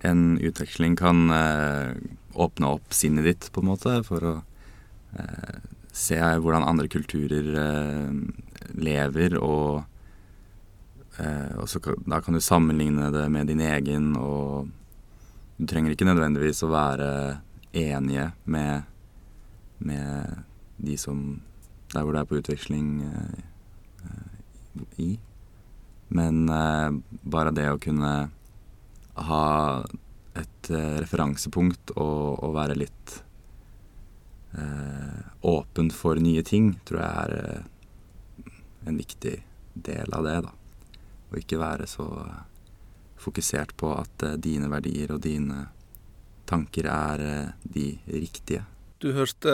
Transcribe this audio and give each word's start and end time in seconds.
En 0.00 0.38
utveksling 0.38 0.96
kan 0.96 1.30
eh, 1.30 1.92
åpne 2.32 2.66
opp 2.66 2.94
sinnet 2.94 3.24
ditt, 3.24 3.50
på 3.52 3.60
en 3.60 3.68
måte, 3.68 3.98
for 4.06 4.24
å 4.24 4.34
eh, 5.12 5.58
se 5.92 6.16
hvordan 6.16 6.64
andre 6.64 6.88
kulturer 6.88 7.50
eh, 7.60 8.12
lever, 8.80 9.36
og, 9.42 9.82
og 11.20 11.66
så, 11.68 11.80
da 12.08 12.20
kan 12.24 12.36
du 12.36 12.40
sammenligne 12.40 13.10
det 13.12 13.26
med 13.28 13.50
din 13.50 13.60
egen, 13.60 14.14
og 14.16 14.70
du 15.58 15.66
trenger 15.68 15.92
ikke 15.92 16.06
nødvendigvis 16.08 16.62
å 16.64 16.70
være 16.72 17.10
enige 17.76 18.30
med, 18.48 18.86
med 19.84 20.38
de 20.80 20.96
som 20.96 21.40
Der 21.90 22.04
hvor 22.06 22.14
du 22.14 22.20
er 22.20 22.28
på 22.30 22.38
utveksling 22.38 23.02
i. 25.02 25.18
Men 26.14 26.46
bare 26.46 27.50
det 27.50 27.66
å 27.66 27.80
kunne 27.82 28.30
ha 29.28 29.44
et 30.38 30.70
uh, 30.70 30.96
referansepunkt 31.02 31.92
og, 31.96 32.40
og, 32.44 32.54
være 32.54 32.78
litt 32.78 33.16
uh, 34.54 35.20
åpen 35.50 35.90
for 35.94 36.20
nye 36.22 36.44
ting, 36.46 36.72
tror 36.86 37.02
jeg 37.02 37.24
er 37.24 37.60
uh, 37.60 38.54
en 38.88 39.00
viktig 39.00 39.36
del 39.74 40.16
av 40.16 40.26
det. 40.26 40.38
da. 40.46 40.54
Og 41.30 41.38
ikke 41.42 41.60
være 41.60 41.86
så 41.90 42.06
fokusert 43.20 43.76
på 43.76 43.92
at 43.92 44.24
dine 44.40 44.70
verdier 44.72 45.12
og 45.12 45.20
dine 45.22 45.66
tanker 46.48 46.88
er 46.90 47.20
de 47.62 47.92
riktige. 48.08 48.64
Du 49.00 49.12
hørte 49.16 49.52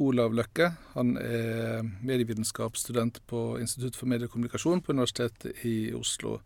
Olav 0.00 0.36
Løkke. 0.36 0.70
Han 0.94 1.16
er 1.20 1.82
medievitenskapsstudent 2.04 3.18
på 3.28 3.58
Institutt 3.60 3.96
for 3.98 4.08
mediekommunikasjon 4.12 4.84
på 4.84 4.94
Universitetet 4.94 5.64
i 5.68 5.90
Oslo 5.96 6.38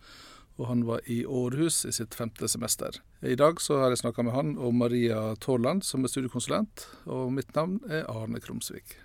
og 0.58 0.66
han 0.66 0.82
var 0.86 1.04
i 1.06 1.22
Århus 1.24 1.84
i 1.86 1.92
sitt 1.94 2.16
femte 2.18 2.48
semester. 2.50 2.98
I 3.22 3.38
dag 3.38 3.62
så 3.62 3.78
har 3.82 3.94
jeg 3.94 4.02
snakka 4.02 4.24
med 4.26 4.34
han 4.34 4.56
og 4.58 4.74
Maria 4.74 5.34
Tårland, 5.38 5.86
som 5.86 6.02
er 6.02 6.10
studiekonsulent, 6.10 6.88
og 7.06 7.30
mitt 7.34 7.54
navn 7.54 7.78
er 7.86 8.08
Arne 8.10 8.42
Krumsvik. 8.42 8.98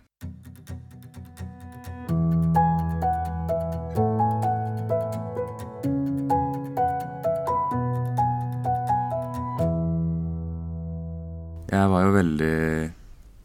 Jeg 11.73 11.89
var 11.89 12.03
jo 12.05 12.17
veldig 12.17 12.57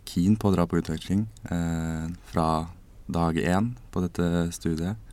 keen 0.08 0.34
på 0.36 0.48
å 0.50 0.52
dra 0.52 0.64
på 0.68 0.80
utveksling 0.80 1.22
eh, 1.52 2.08
fra 2.28 2.48
dag 3.08 3.36
én 3.40 3.72
på 3.92 4.02
dette 4.05 4.48
studiet. 4.52 5.08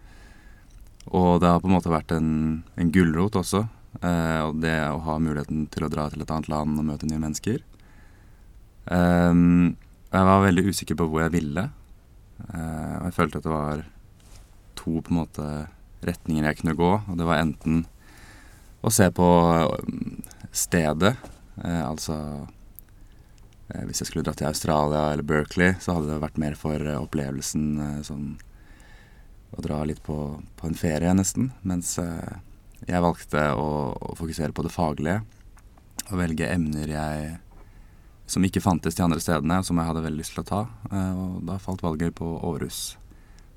Og 1.14 1.40
det 1.42 1.50
har 1.52 1.62
på 1.62 1.70
en 1.70 1.76
måte 1.76 1.94
vært 1.94 2.14
en, 2.16 2.64
en 2.80 2.92
gulrot 2.94 3.38
også. 3.38 3.66
Eh, 4.02 4.42
og 4.44 4.60
det 4.64 4.76
å 4.90 5.02
ha 5.06 5.18
muligheten 5.22 5.66
til 5.72 5.86
å 5.86 5.92
dra 5.92 6.08
til 6.12 6.24
et 6.24 6.32
annet 6.34 6.50
land 6.52 6.80
og 6.80 6.88
møte 6.88 7.10
nye 7.10 7.22
mennesker. 7.22 7.62
Eh, 8.92 9.34
jeg 10.16 10.30
var 10.30 10.46
veldig 10.46 10.66
usikker 10.72 11.00
på 11.00 11.10
hvor 11.12 11.26
jeg 11.26 11.36
ville. 11.36 11.68
Eh, 12.50 12.96
og 13.00 13.10
jeg 13.10 13.18
følte 13.20 13.42
at 13.42 13.48
det 13.48 13.56
var 13.56 13.86
to 14.76 15.00
på 15.00 15.14
en 15.14 15.22
måte 15.22 15.50
retninger 16.06 16.50
jeg 16.50 16.62
kunne 16.62 16.80
gå. 16.80 16.92
Og 17.06 17.20
det 17.20 17.28
var 17.28 17.42
enten 17.42 17.86
å 18.86 18.92
se 18.94 19.08
på 19.18 19.28
stedet, 20.54 21.16
uh, 21.58 21.84
altså 21.88 22.16
uh, 22.46 23.82
Hvis 23.88 24.04
jeg 24.04 24.12
skulle 24.12 24.24
dratt 24.28 24.38
til 24.38 24.48
Australia 24.52 25.08
eller 25.10 25.26
Berkeley, 25.26 25.74
så 25.82 25.96
hadde 25.96 26.12
det 26.12 26.22
vært 26.22 26.38
mer 26.40 26.54
for 26.60 26.92
opplevelsen 27.00 27.66
sånn 28.06 28.28
å 29.56 29.64
dra 29.64 29.84
litt 29.88 30.02
på, 30.04 30.18
på 30.60 30.68
en 30.68 30.78
ferie, 30.78 31.14
nesten. 31.16 31.50
Mens 31.68 31.96
eh, 32.02 32.36
jeg 32.86 33.04
valgte 33.04 33.48
å, 33.56 33.70
å, 33.96 34.16
fokusere 34.20 34.56
på 34.56 34.66
det 34.66 34.74
faglige. 34.74 35.22
Og 36.10 36.20
velge 36.20 36.50
emner 36.52 36.92
jeg 36.92 37.34
som 38.30 38.46
ikke 38.46 38.64
fantes 38.64 38.98
de 38.98 39.04
andre 39.06 39.22
stedene, 39.22 39.62
som 39.64 39.78
jeg 39.78 39.88
hadde 39.90 40.04
veldig 40.06 40.22
lyst 40.22 40.36
til 40.36 40.44
å 40.44 40.50
ta. 40.50 40.62
Eh, 40.92 41.22
og 41.24 41.40
da 41.48 41.60
falt 41.62 41.86
valget 41.86 42.18
på 42.18 42.36
Århus, 42.50 42.98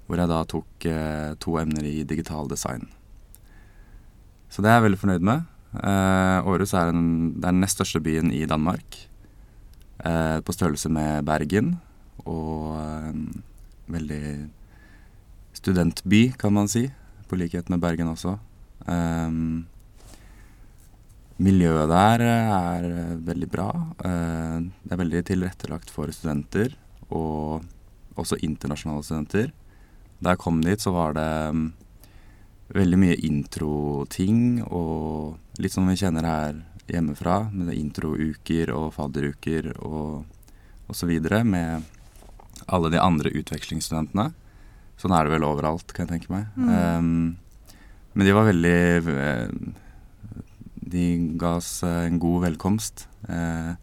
hvor 0.07 0.21
jeg 0.21 0.31
da 0.31 0.43
tok 0.49 0.89
eh, 0.89 1.35
to 1.43 1.59
emner 1.61 1.89
i 1.89 2.07
digital 2.09 2.51
design. 2.51 2.87
Så 4.49 4.65
det 4.65 4.71
er 4.71 4.79
jeg 4.79 4.89
veldig 4.89 5.03
fornøyd 5.03 5.25
med. 5.29 5.55
Århus 6.49 6.71
er, 6.73 6.89
en, 6.89 7.35
den 7.37 7.59
nest 7.61 7.77
største 7.77 8.01
byen 8.01 8.31
i 8.33 8.47
Danmark. 8.49 8.97
på 9.99 10.55
størrelse 10.55 10.89
med 10.89 11.27
Bergen. 11.27 11.75
Og 12.25 12.79
en 12.81 13.43
veldig 13.93 14.49
studentby, 15.59 16.33
kan 16.39 16.55
man 16.55 16.71
si. 16.71 16.87
På 17.29 17.37
likhet 17.37 17.69
med 17.69 17.83
Bergen 17.83 18.09
også. 18.13 18.39
Um, 18.87 19.67
miljøet 21.43 21.91
der 21.91 22.25
er 22.29 22.87
veldig 23.27 23.49
bra. 23.53 23.69
Uh, 24.01 24.69
det 24.85 24.95
er 24.95 25.03
veldig 25.03 25.25
tilrettelagt 25.29 25.93
for 25.93 26.11
studenter, 26.15 26.73
og 27.11 27.67
også 28.19 28.41
internasjonale 28.47 29.05
studenter. 29.05 29.53
Da 30.19 30.35
jeg 30.35 30.43
kom 30.43 30.63
dit, 30.65 30.81
så 30.83 30.95
var 30.95 31.19
det 31.19 31.29
um, 31.53 31.69
veldig 32.75 33.03
mye 33.05 33.21
introting, 33.29 34.65
og 34.65 35.39
litt 35.63 35.75
som 35.75 35.89
vi 35.89 35.99
kjenner 35.99 36.27
her 36.27 36.59
hjemmefra, 36.89 37.49
med 37.53 37.77
introuker 37.77 38.73
og 38.73 38.93
fadderuker 38.97 39.75
og 39.85 40.25
osv. 40.89 41.19
med 41.45 41.85
alle 42.67 42.91
de 42.93 43.01
andre 43.01 43.33
utvekslingsstudentene. 43.37 44.33
Sånn 44.99 45.15
er 45.15 45.27
det 45.27 45.37
vel 45.37 45.47
overalt, 45.47 45.93
kan 45.95 46.07
jeg 46.07 46.17
tenke 46.17 46.33
meg. 46.33 46.49
Mm. 46.59 46.71
Um, 46.75 47.77
men 48.19 48.27
de 48.27 48.35
var 48.35 48.49
veldig 48.49 48.79
uh, 49.07 49.51
De 50.91 51.05
ga 51.39 51.53
oss 51.61 51.71
en 51.87 52.19
god 52.19 52.49
velkomst. 52.49 53.07
Uh, 53.29 53.77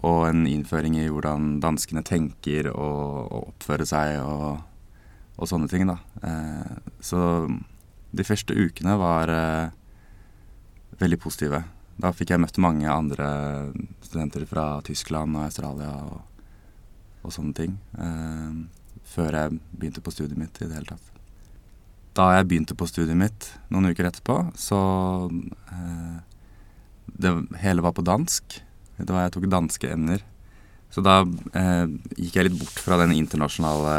og 0.00 0.30
en 0.30 0.46
innføring 0.48 0.96
i 0.96 1.10
hvordan 1.12 1.58
danskene 1.60 2.00
tenker 2.06 2.70
og, 2.72 3.28
og 3.28 3.50
oppfører 3.50 3.88
seg 3.88 4.14
og, 4.24 4.62
og, 5.36 5.44
sånne 5.50 5.68
ting, 5.68 5.84
da. 5.90 5.98
Uh, 6.24 6.80
så 7.04 7.20
de 8.10 8.26
første 8.26 8.56
ukene 8.56 8.96
var 8.98 9.30
veldig 10.98 11.18
positive. 11.20 11.60
Da 12.00 12.14
fikk 12.16 12.32
jeg 12.32 12.40
møtt 12.40 12.58
mange 12.62 12.88
andre 12.88 13.28
studenter 14.02 14.46
fra 14.48 14.80
Tyskland 14.86 15.36
og 15.36 15.44
Australia 15.44 15.92
og, 16.08 16.46
og 17.28 17.34
sånne 17.36 17.54
ting. 17.60 17.76
Uh, 17.92 18.79
før 19.10 19.36
jeg 19.36 19.60
begynte 19.72 20.02
på 20.04 20.12
studiet 20.14 20.38
mitt 20.38 20.60
i 20.60 20.68
det 20.68 20.76
hele 20.76 20.90
tatt. 20.92 21.06
Da 22.18 22.26
jeg 22.36 22.48
begynte 22.50 22.76
på 22.78 22.88
studiet 22.90 23.18
mitt 23.18 23.46
noen 23.70 23.92
uker 23.92 24.08
etterpå, 24.08 24.40
så 24.58 24.80
eh, 25.30 26.18
Det 27.20 27.32
hele 27.62 27.82
var 27.82 27.92
på 27.92 28.06
dansk. 28.06 28.60
Det 28.96 29.10
var 29.10 29.26
jeg 29.26 29.34
tok 29.34 29.48
danske 29.50 29.90
emner. 29.90 30.22
Så 30.90 31.02
da 31.06 31.20
eh, 31.54 31.86
gikk 32.16 32.36
jeg 32.36 32.48
litt 32.48 32.58
bort 32.58 32.82
fra 32.82 32.98
den 33.02 33.14
internasjonale 33.14 33.94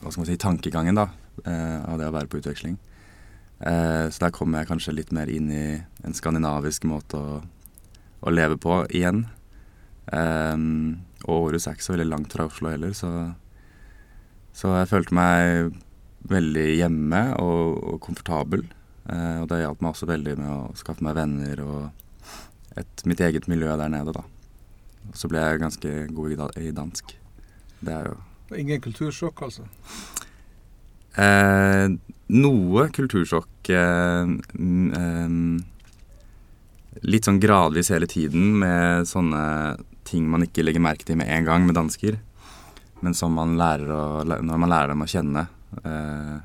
hva 0.00 0.12
skal 0.12 0.22
man 0.22 0.28
si, 0.28 0.36
tankegangen 0.40 0.98
da, 0.98 1.08
eh, 1.44 1.80
av 1.84 1.98
det 1.98 2.08
å 2.08 2.14
være 2.14 2.30
på 2.30 2.40
utveksling. 2.40 2.76
Eh, 3.60 4.06
så 4.12 4.26
der 4.26 4.34
kom 4.36 4.54
jeg 4.54 4.68
kanskje 4.68 4.94
litt 4.94 5.12
mer 5.16 5.30
inn 5.32 5.50
i 5.50 5.66
en 6.04 6.16
skandinavisk 6.16 6.84
måte 6.88 7.18
å, 7.18 7.40
å 8.20 8.32
leve 8.32 8.58
på 8.60 8.84
igjen. 8.94 9.24
Eh, 10.12 10.56
og 11.26 11.48
Århus 11.48 11.66
er 11.66 11.76
ikke 11.76 11.88
så 11.88 11.96
veldig 11.96 12.10
langt 12.12 12.36
fra 12.36 12.46
Oslo 12.46 12.70
heller, 12.70 12.94
så 12.96 13.12
så 14.56 14.72
jeg 14.78 14.88
følte 14.88 15.16
meg 15.16 15.74
veldig 16.30 16.66
hjemme 16.78 17.22
og, 17.42 17.76
og 17.92 18.00
komfortabel. 18.04 18.64
Eh, 19.12 19.42
og 19.42 19.50
det 19.50 19.60
hjalp 19.62 19.82
meg 19.84 19.92
også 19.92 20.08
veldig 20.08 20.36
med 20.40 20.48
å 20.50 20.60
skaffe 20.78 21.04
meg 21.04 21.18
venner 21.18 21.60
og 21.62 21.80
et, 22.76 23.04
mitt 23.08 23.20
eget 23.24 23.48
miljø 23.52 23.76
der 23.78 23.92
nede, 23.92 24.14
da. 24.16 24.24
Og 25.06 25.16
så 25.16 25.28
ble 25.30 25.42
jeg 25.42 25.62
ganske 25.62 25.92
god 26.16 26.56
i, 26.58 26.72
dansk. 26.74 27.14
Det 27.84 27.92
er 27.94 28.10
jo 28.12 28.16
Ingen 28.56 28.78
kultursjokk, 28.78 29.40
altså? 29.42 29.64
Eh, 31.18 31.86
noe 32.38 32.84
kultursjokk. 32.94 33.70
Eh, 33.74 34.28
eh, 35.00 35.32
litt 37.02 37.26
sånn 37.26 37.42
gradvis 37.42 37.90
hele 37.90 38.06
tiden 38.08 38.54
med 38.62 39.08
sånne 39.10 39.42
ting 40.06 40.28
man 40.30 40.46
ikke 40.46 40.62
legger 40.62 40.84
merke 40.84 41.04
til 41.08 41.18
med 41.18 41.28
en 41.28 41.48
gang 41.48 41.66
med 41.66 41.76
dansker 41.76 42.20
men 43.06 43.14
som 43.14 43.36
man 43.38 43.52
lærer 43.54 43.90
å, 43.94 44.04
når 44.26 44.58
man 44.58 44.72
lærer 44.72 44.90
dem 44.90 45.04
å 45.04 45.06
kjenne. 45.06 45.44
Eh, 45.86 46.36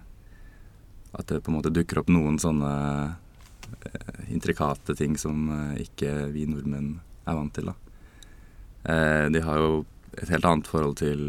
at 1.18 1.32
det 1.32 1.40
på 1.42 1.50
en 1.50 1.56
måte 1.58 1.72
dukker 1.74 2.04
opp 2.04 2.12
noen 2.14 2.38
sånne 2.38 2.74
eh, 3.82 4.20
intrikate 4.30 4.94
ting 5.00 5.16
som 5.18 5.48
eh, 5.56 5.82
ikke 5.88 6.30
vi 6.30 6.46
nordmenn 6.46 7.00
er 7.26 7.40
vant 7.40 7.56
til. 7.58 7.74
Eh, 8.86 9.26
de 9.34 9.42
har 9.42 9.58
jo 9.58 9.82
et 10.22 10.30
helt 10.30 10.46
annet 10.52 10.70
forhold 10.70 11.00
til 11.02 11.26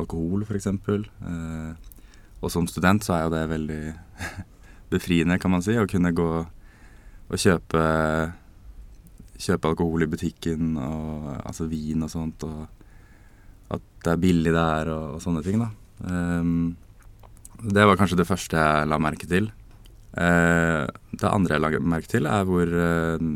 alkohol, 0.00 0.48
f.eks. 0.48 0.70
Eh, 0.72 1.92
og 2.40 2.48
som 2.56 2.64
student 2.70 3.04
så 3.04 3.18
er 3.18 3.26
jo 3.26 3.36
det 3.36 3.44
veldig 3.52 3.80
befriende, 4.96 5.36
kan 5.44 5.58
man 5.58 5.66
si, 5.66 5.76
å 5.76 5.88
kunne 5.92 6.16
gå 6.16 6.30
og 6.40 7.36
kjøpe, 7.36 7.84
kjøpe 9.36 9.76
alkohol 9.76 10.08
i 10.08 10.12
butikken, 10.16 10.72
og, 10.80 11.34
altså 11.44 11.68
vin 11.68 12.08
og 12.08 12.16
sånt. 12.16 12.48
og 12.48 12.79
at 13.70 13.86
det 14.04 14.12
er 14.12 14.22
billig 14.22 14.52
der 14.54 14.90
og, 14.94 15.16
og 15.16 15.22
sånne 15.24 15.42
ting, 15.46 15.62
da. 15.62 15.70
Um, 16.00 16.76
det 17.60 17.84
var 17.84 17.98
kanskje 18.00 18.20
det 18.22 18.28
første 18.28 18.56
jeg 18.56 18.88
la 18.88 18.98
merke 19.02 19.28
til. 19.30 19.50
Uh, 20.16 20.88
det 21.12 21.28
andre 21.28 21.56
jeg 21.56 21.64
la 21.64 21.72
merke 21.84 22.10
til, 22.10 22.26
er 22.26 22.46
hvor 22.48 22.72
uh, 22.72 23.26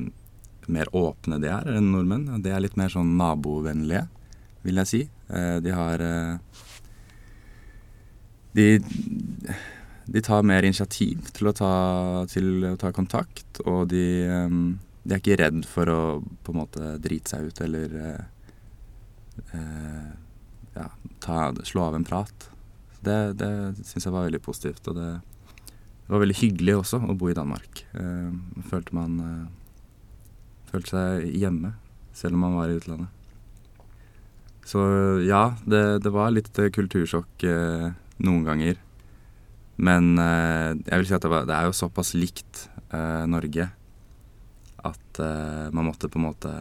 mer 0.74 0.90
åpne 0.96 1.38
de 1.42 1.50
er 1.52 1.74
enn 1.76 1.92
nordmenn. 1.92 2.42
De 2.44 2.52
er 2.52 2.62
litt 2.64 2.78
mer 2.80 2.92
sånn 2.92 3.14
nabovennlige, 3.20 4.06
vil 4.64 4.80
jeg 4.82 4.90
si. 4.90 5.02
Uh, 5.28 5.58
de 5.64 5.74
har 5.76 6.06
de, 8.54 8.68
de 10.06 10.24
tar 10.24 10.46
mer 10.46 10.64
initiativ 10.64 11.30
til 11.36 11.50
å 11.50 11.54
ta, 11.58 11.74
til 12.30 12.70
å 12.72 12.76
ta 12.80 12.94
kontakt, 12.94 13.60
og 13.66 13.88
de, 13.92 14.06
de, 15.02 15.10
er 15.10 15.20
ikke 15.20 15.40
redd 15.42 15.64
for 15.68 15.90
å 15.90 16.02
på 16.22 16.54
en 16.54 16.60
måte 16.62 16.94
drite 17.02 17.34
seg 17.34 17.50
ut 17.50 17.64
eller 17.66 17.96
ja, 20.74 20.88
ta, 21.24 21.52
slå 21.64 21.88
av 21.88 21.98
en 21.98 22.06
prat. 22.06 22.48
Det, 23.04 23.18
det 23.40 23.50
syns 23.82 24.06
jeg 24.06 24.14
var 24.14 24.28
veldig 24.28 24.42
positivt. 24.44 24.86
Og 24.90 24.98
det, 24.98 25.10
det, 25.70 26.08
var 26.12 26.22
veldig 26.24 26.40
hyggelig 26.40 26.78
også 26.82 27.02
å 27.04 27.16
bo 27.18 27.30
i 27.30 27.36
Danmark. 27.36 27.84
følte 28.70 28.96
man 28.96 29.20
følte 30.74 30.96
seg 30.96 31.28
hjemme, 31.38 31.74
selv 32.16 32.36
om 32.36 32.46
man 32.46 32.58
var 32.58 32.72
i 32.72 32.78
utlandet. 32.78 33.12
Så 34.64 34.80
ja, 35.26 35.52
det, 35.68 36.00
det 36.04 36.12
var 36.12 36.32
litt 36.32 36.56
eh, 36.58 36.72
kultursjokk 36.72 37.44
eh, 37.46 37.90
noen 38.24 38.44
ganger. 38.46 38.80
Men 39.76 40.14
eh, 40.18 40.72
jeg 40.86 41.02
vil 41.02 41.08
si 41.10 41.16
at 41.16 41.26
det, 41.26 41.32
var, 41.32 41.44
det 41.48 41.56
er 41.56 41.68
jo 41.68 41.76
såpass 41.76 42.14
likt 42.16 42.66
eh, 42.88 43.24
Norge 43.28 43.68
at 44.84 45.20
eh, 45.20 45.68
man 45.74 45.90
måtte 45.90 46.08
på 46.12 46.20
en 46.20 46.26
måte 46.26 46.54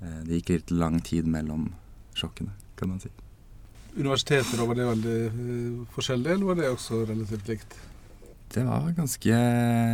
eh, 0.00 0.20
Det 0.24 0.40
gikk 0.40 0.52
litt 0.52 0.74
lang 0.76 1.00
tid 1.04 1.28
mellom 1.28 1.70
sjokkene, 2.16 2.52
kan 2.76 2.92
man 2.92 3.00
si. 3.02 3.10
Universitetet, 3.96 4.60
var 4.60 4.76
det 4.76 4.88
veldig 4.90 5.86
forskjellig, 5.94 6.32
eller 6.34 6.50
var 6.50 6.58
det 6.58 6.72
også 6.72 7.04
relativt 7.08 7.48
likt? 7.48 7.76
Det 8.52 8.64
var 8.66 8.90
ganske 8.96 9.38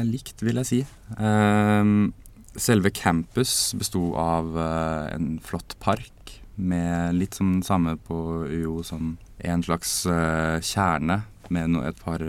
likt, 0.08 0.42
vil 0.42 0.58
jeg 0.62 0.68
si. 0.68 0.80
Um, 1.18 2.12
Selve 2.52 2.90
campus 2.92 3.72
besto 3.80 4.10
av 4.20 4.50
uh, 4.58 5.08
en 5.14 5.38
flott 5.40 5.72
park 5.80 6.34
med 6.60 7.16
litt 7.16 7.38
sånn 7.38 7.62
samme 7.64 7.94
på 8.04 8.16
UiO 8.44 8.82
som 8.84 9.14
en 9.40 9.62
slags 9.64 10.02
kjerne 10.68 11.16
med 11.48 11.78
et 11.80 12.02
par 12.04 12.20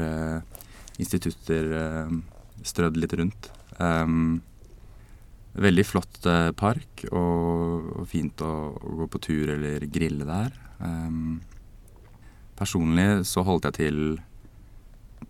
institutter 0.97 1.67
strødd 2.65 2.97
litt 2.97 3.13
rundt. 3.19 3.49
Um, 3.77 4.39
veldig 5.53 5.85
flott 5.85 6.19
park 6.57 7.03
og, 7.11 8.05
fint 8.09 8.41
å, 8.41 8.73
gå 8.73 9.07
på 9.13 9.21
tur 9.21 9.51
eller 9.53 9.85
grille 9.93 10.25
der. 10.25 10.55
Um, 10.79 11.41
personlig 12.57 13.23
så 13.29 13.43
holdt 13.45 13.69
jeg 13.69 13.77
til 13.77 13.99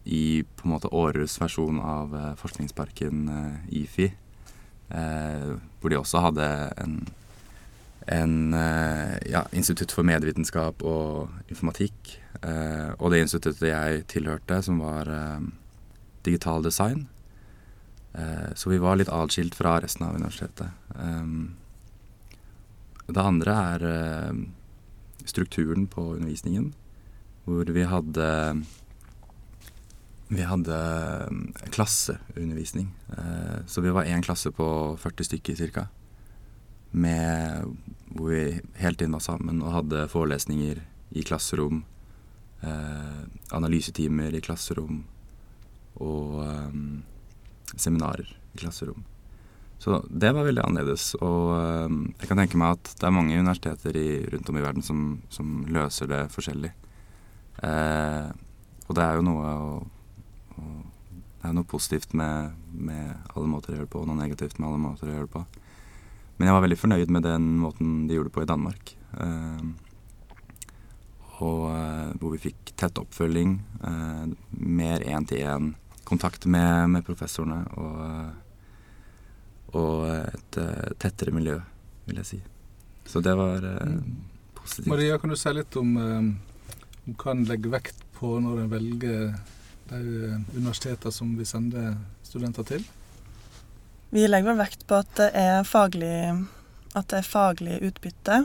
i 0.03 0.43
på 0.43 0.67
en 0.67 0.73
måte 0.73 0.91
årets 0.95 1.35
versjon 1.39 1.79
av 1.83 2.15
forskningsparken 2.39 3.27
IFI 3.71 4.09
Eh, 4.93 5.53
hvor 5.81 5.89
de 5.89 5.97
også 5.97 6.21
hadde 6.21 6.47
en, 6.83 6.97
en 8.13 8.35
eh, 8.53 9.15
ja, 9.31 9.41
institutt 9.57 9.93
for 9.95 10.05
medievitenskap 10.05 10.83
og 10.85 11.31
informatikk. 11.49 12.17
Eh, 12.43 12.91
og 12.99 13.13
det 13.13 13.23
instituttet 13.23 13.71
jeg 13.71 14.03
tilhørte, 14.11 14.61
som 14.61 14.83
var 14.83 15.09
digital 16.23 16.63
design. 16.63 17.07
Så 18.53 18.69
vi 18.69 18.77
var 18.77 18.99
litt 18.99 19.09
atskilt 19.09 19.55
fra 19.57 19.79
resten 19.81 20.05
av 20.05 20.13
universitetet. 20.13 20.69
det 23.07 23.23
andre 23.23 23.55
er 23.73 23.85
strukturen 25.25 25.87
på 25.87 26.13
undervisningen, 26.13 26.67
hvor 27.45 27.65
vi 27.73 27.87
hadde 27.89 28.27
vi 30.33 30.41
hadde 30.41 30.77
klasseundervisning. 31.69 32.87
Eh, 33.17 33.65
så 33.67 33.81
vi 33.81 33.89
var 33.89 34.03
én 34.03 34.23
klasse 34.23 34.51
på 34.51 34.97
40 34.97 35.23
stykker 35.23 35.71
ca. 35.71 35.87
Hvor 38.13 38.29
vi 38.29 38.61
hele 38.75 38.95
tiden 38.95 39.13
var 39.13 39.19
sammen 39.19 39.61
og 39.61 39.73
hadde 39.73 40.07
forelesninger 40.09 40.81
i 41.11 41.23
klasserom. 41.23 41.83
Eh, 42.61 43.21
analysetimer 43.51 44.33
i 44.33 44.41
klasserom. 44.41 45.03
Og 46.01 46.41
seminarer 47.79 48.29
i 48.53 48.61
klasserom. 48.61 49.03
Så 49.83 49.99
det 50.07 50.31
var 50.31 50.45
veldig 50.47 50.63
annerledes. 50.63 51.09
Og 51.19 51.49
um, 51.89 52.05
jeg 52.19 52.29
kan 52.29 52.39
tenke 52.39 52.59
meg 52.59 52.77
at 52.77 52.93
det 52.99 53.07
er 53.07 53.15
mange 53.15 53.35
universiteter 53.35 53.97
i, 53.99 54.07
rundt 54.31 54.51
om 54.51 54.59
i 54.59 54.63
verden 54.63 54.85
som, 54.85 55.01
som 55.33 55.65
løser 55.67 56.07
det 56.11 56.21
forskjellig. 56.31 56.71
Eh, 57.63 58.29
og 58.83 58.95
det 58.97 59.03
er 59.03 59.17
jo 59.17 59.25
noe 59.27 59.51
å 59.51 59.73
å, 60.57 60.63
det 61.41 61.49
er 61.49 61.55
noe 61.57 61.67
positivt 61.67 62.13
med, 62.17 62.53
med, 62.71 63.13
alle 63.33 63.49
måter 63.49 63.73
å 63.73 63.77
gjøre 63.77 63.87
det 63.87 63.93
på, 63.93 64.03
og 64.03 64.09
noe 64.09 64.19
negativt 64.19 64.59
med 64.59 64.69
alle 64.69 64.83
måter 64.83 65.09
å 65.09 65.15
gjøre 65.15 65.27
det 65.27 65.35
på. 65.35 65.45
Men 66.37 66.49
jeg 66.49 66.57
var 66.57 66.65
veldig 66.65 66.81
fornøyd 66.81 67.13
med 67.13 67.25
den 67.27 67.49
måten 67.61 67.95
de 68.09 68.17
gjorde 68.17 68.31
det 68.31 68.37
på 68.37 68.45
i 68.45 68.49
Danmark. 68.49 68.93
Eh, 69.19 69.65
og 71.43 71.65
eh, 71.73 72.11
hvor 72.21 72.33
vi 72.35 72.43
fikk 72.45 72.73
tett 72.79 73.01
oppfølging, 73.01 73.57
eh, 73.89 74.25
mer 74.53 75.05
én-til-én 75.09 75.73
kontakt 76.03 76.45
med, 76.45 76.89
med 76.89 77.05
professorene 77.05 77.63
og, 77.79 77.99
og 79.79 80.07
et 80.11 80.59
uh, 80.59 80.89
tettere 80.99 81.33
miljø, 81.35 81.59
vil 82.07 82.19
jeg 82.21 82.29
si. 82.29 82.39
Så 83.07 83.21
det 83.23 83.35
var 83.39 83.63
uh, 83.63 83.99
positivt. 84.57 84.91
Maria, 84.91 85.17
kan 85.19 85.33
du 85.33 85.37
si 85.39 85.53
litt 85.55 85.77
om 85.79 85.93
uh, 85.97 87.13
hva 87.17 87.35
en 87.35 87.45
legger 87.49 87.73
vekt 87.77 88.03
på 88.17 88.37
når 88.43 88.63
en 88.63 88.71
velger 88.71 89.33
de 89.89 90.01
universitetene 90.55 91.11
som 91.11 91.33
vi 91.37 91.47
sender 91.47 91.95
studenter 92.23 92.67
til? 92.67 92.85
Vi 94.13 94.27
legger 94.27 94.53
vel 94.53 94.61
vekt 94.61 94.85
på 94.87 94.99
at 95.01 95.09
det 95.17 95.31
er 95.35 95.63
faglig, 95.67 96.17
at 96.93 97.07
det 97.09 97.19
er 97.19 97.27
faglig 97.27 97.79
utbytte. 97.89 98.43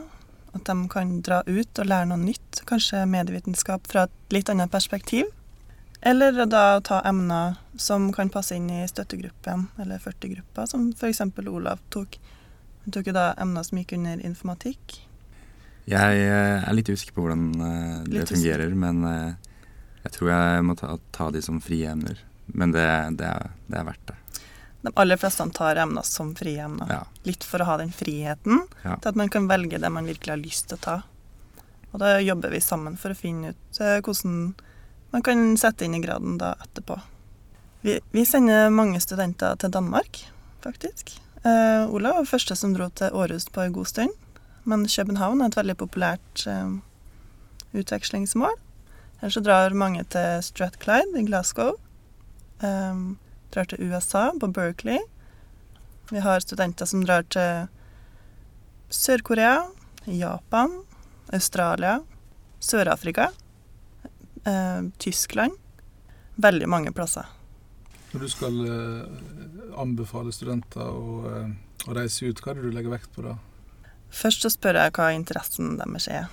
At 0.56 0.64
de 0.64 0.76
kan 0.90 1.18
dra 1.22 1.42
ut 1.44 1.80
og 1.80 1.90
lære 1.90 2.08
noe 2.08 2.22
nytt, 2.22 2.62
kanskje 2.66 3.04
medievitenskap 3.06 3.84
fra 3.90 4.06
et 4.08 4.34
litt 4.34 4.48
annet 4.48 4.72
perspektiv. 4.72 5.28
Eller 6.00 6.46
da 6.46 6.80
ta 6.80 7.00
emner 7.08 7.56
som 7.76 8.12
kan 8.14 8.30
passe 8.30 8.56
inn 8.56 8.70
i 8.70 8.84
støttegruppen 8.88 9.66
eller 9.82 9.98
40-gruppa, 9.98 10.66
som 10.70 10.92
f.eks. 10.92 11.20
Olav 11.46 11.82
tok. 11.90 12.20
Han 12.84 12.94
tok 12.94 13.10
jo 13.10 13.16
da 13.16 13.32
emner 13.34 13.66
som 13.66 13.80
gikk 13.80 13.96
under 13.98 14.22
informatikk. 14.22 15.00
Jeg 15.88 16.22
eh, 16.22 16.62
er 16.62 16.76
litt 16.76 16.88
usikker 16.88 17.16
på 17.16 17.24
hvordan 17.26 17.50
det 18.06 18.20
det 18.20 18.28
fungerer, 18.30 18.74
men 18.78 19.02
jeg 20.08 20.14
tror 20.14 20.30
jeg 20.30 20.64
må 20.64 20.76
ta, 20.78 20.94
ta 21.12 21.28
de 21.34 21.42
som 21.44 21.60
frie 21.60 21.90
emner. 21.90 22.20
Men 22.46 22.72
det, 22.72 22.86
det, 23.18 23.26
er, 23.26 23.50
det, 23.66 23.76
er, 23.76 23.84
verdt 23.84 24.06
det. 24.06 24.16
De 24.86 24.92
aller 24.94 25.20
fleste 25.20 25.44
tar 25.54 25.76
emner 25.82 26.06
som 26.06 26.30
frie 26.36 26.62
emner. 26.64 26.88
Ja. 26.88 27.02
Litt 27.28 27.44
for 27.44 27.60
å 27.60 27.68
ha 27.68 27.76
den 27.80 27.92
friheten 27.92 28.62
ja. 28.84 28.96
til 28.96 29.10
at 29.10 29.18
man 29.18 29.28
kan 29.32 29.48
velge 29.50 29.80
det 29.82 29.90
man 29.92 30.08
virkelig 30.08 30.32
har 30.32 30.40
lyst 30.40 30.70
til 30.70 30.78
å 30.78 30.84
ta. 30.86 30.96
Og 31.90 32.00
da 32.00 32.14
jobber 32.20 32.52
vi 32.52 32.62
sammen 32.64 32.96
for 33.00 33.12
å 33.12 33.18
finne 33.18 33.52
ut 33.52 33.82
hvordan 34.04 34.54
man 35.10 35.22
kan 35.24 35.56
sette 35.56 35.86
inn 35.86 35.96
i 35.96 36.02
graden 36.02 36.38
da 36.40 36.54
etterpå. 36.64 36.98
Vi, 37.80 38.00
vi 38.12 38.24
sender 38.26 38.70
mange 38.74 39.00
studenter 39.00 39.56
til 39.56 39.72
Danmark, 39.72 40.20
faktisk. 40.64 41.14
Uh, 41.44 41.86
Ola 41.94 42.16
var 42.16 42.26
første 42.26 42.56
som 42.58 42.74
dro 42.74 42.88
til 42.98 43.14
Århus 43.14 43.46
på 43.54 43.62
en 43.62 43.76
god 43.76 43.86
stund. 43.86 44.14
Men 44.68 44.88
København 44.90 45.40
er 45.40 45.52
et 45.52 45.56
veldig 45.56 45.76
populært 45.80 46.44
uh, 46.50 46.80
utvekslingsmål. 47.72 48.56
Ellers 49.20 49.38
så 49.38 49.42
drar 49.42 49.74
mange 49.74 50.04
til 50.12 50.42
Strathclyde 50.42 51.18
i 51.18 51.24
Glasgow. 51.26 51.78
Um, 52.62 53.16
drar 53.54 53.70
til 53.70 53.80
USA, 53.86 54.30
på 54.40 54.50
Berkeley. 54.52 54.98
Vi 56.10 56.20
har 56.20 56.40
studenter 56.40 56.86
som 56.86 57.04
drar 57.06 57.24
til 57.30 57.68
Sør-Korea, 58.90 59.68
Japan, 60.06 60.80
Australia, 61.32 61.98
Sør-Afrika, 62.60 63.28
Tyskland. 65.02 65.56
Veldig 66.38 66.68
mange 66.70 66.92
plasser. 66.94 67.26
Når 68.12 68.24
du 68.24 68.28
skal 68.32 68.60
uh, 68.64 69.80
anbefale 69.80 70.32
studenter 70.32 70.86
å, 70.86 71.18
uh, 71.28 71.48
å, 71.84 71.96
reise 71.96 72.30
ut, 72.30 72.40
hva 72.40 72.54
er 72.54 72.60
det 72.60 72.70
du 72.70 72.76
legger 72.76 72.94
vekt 72.94 73.10
på 73.12 73.26
da? 73.26 73.34
Først 74.14 74.46
så 74.46 74.52
spør 74.52 74.78
jeg 74.80 74.94
hva 74.96 75.10
interessen 75.12 75.76
deres 75.80 76.08
er. 76.08 76.30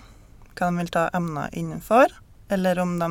Hva 0.55 0.69
de 0.69 0.79
vil 0.79 0.93
ta 0.93 1.10
emner 1.17 1.51
innenfor 1.57 2.13
eller 2.48 2.79
om 2.79 2.98
de 3.00 3.10